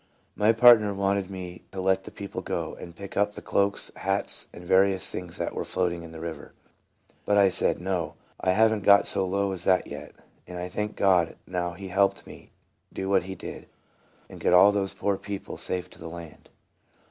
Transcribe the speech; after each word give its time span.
My 0.35 0.51
partner 0.51 0.95
wanted 0.95 1.29
me 1.29 1.61
to 1.71 1.79
let 1.79 2.05
the 2.05 2.09
peo 2.09 2.27
ple 2.27 2.41
go, 2.41 2.73
and 2.73 2.95
pick 2.95 3.15
up 3.15 3.35
the 3.35 3.41
cloaks, 3.43 3.91
hats, 3.97 4.47
and 4.51 4.65
various 4.65 5.11
things 5.11 5.37
that 5.37 5.53
were 5.53 5.63
floating 5.63 6.01
in 6.01 6.11
the 6.11 6.19
river; 6.19 6.53
but 7.23 7.37
I 7.37 7.49
said," 7.49 7.79
No; 7.79 8.15
I 8.39 8.53
have 8.53 8.73
n't 8.73 8.83
got 8.83 9.05
so 9.05 9.23
low 9.27 9.51
as 9.51 9.63
that 9.65 9.85
yet." 9.85 10.13
And 10.47 10.57
I 10.57 10.69
thank 10.69 10.95
God 10.95 11.35
now 11.45 11.73
he 11.73 11.89
helped 11.89 12.25
me 12.25 12.49
do 12.91 13.09
what 13.09 13.25
he 13.29 13.35
did, 13.35 13.67
and 14.27 14.39
get 14.39 14.53
all 14.53 14.71
those 14.71 14.91
poor 14.95 15.19
people 15.19 15.55
safe 15.55 15.87
to 15.91 15.99
the 15.99 16.07
land. 16.09 16.49